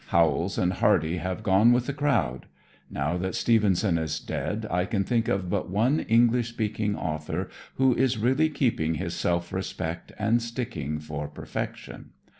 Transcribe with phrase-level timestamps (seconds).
[0.07, 2.47] Howells and Hardy have gone with the crowd.
[2.89, 7.93] Now that Stevenson is dead I can think of but one English speaking author who
[7.93, 12.13] is really keeping his self respect and sticking for perfection.